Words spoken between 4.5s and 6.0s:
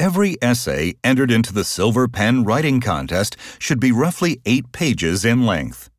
pages in length.